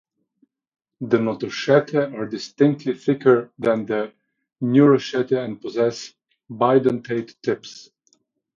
The 1.01 1.17
notochaetae 1.19 2.11
are 2.15 2.25
distinctly 2.25 2.95
thicker 2.95 3.51
than 3.59 3.85
the 3.85 4.11
neurochaetae 4.63 5.37
and 5.45 5.61
possess 5.61 6.11
bidentate 6.49 7.39
tips. 7.43 7.91